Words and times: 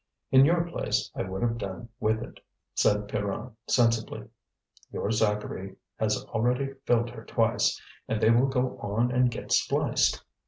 "In 0.31 0.45
your 0.45 0.63
place 0.63 1.11
I 1.15 1.21
would 1.21 1.43
have 1.43 1.59
done 1.59 1.89
with 1.99 2.23
it," 2.23 2.39
said 2.73 3.07
Pierronne, 3.07 3.55
sensibly. 3.67 4.27
"Your 4.91 5.11
Zacharie 5.11 5.75
has 5.99 6.23
already 6.25 6.73
filled 6.87 7.11
her 7.11 7.23
twice, 7.23 7.79
and 8.07 8.19
they 8.19 8.31
will 8.31 8.47
go 8.47 8.79
on 8.79 9.11
and 9.11 9.29
get 9.29 9.51
spliced. 9.51 10.23